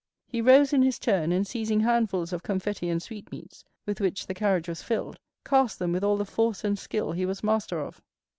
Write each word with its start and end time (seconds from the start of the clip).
He 0.25 0.41
rose 0.41 0.73
in 0.73 0.81
his 0.81 0.97
turn, 0.97 1.31
and 1.31 1.45
seizing 1.45 1.81
handfuls 1.81 2.33
of 2.33 2.41
confetti 2.41 2.89
and 2.89 2.99
sweetmeats, 2.99 3.63
with 3.85 4.01
which 4.01 4.25
the 4.25 4.33
carriage 4.33 4.67
was 4.67 4.81
filled, 4.81 5.19
cast 5.45 5.77
them 5.77 5.91
with 5.91 6.03
all 6.03 6.17
the 6.17 6.25
force 6.25 6.63
and 6.63 6.79
skill 6.79 7.11
he 7.11 7.23
was 7.23 7.43
master 7.43 7.79
of. 7.79 8.01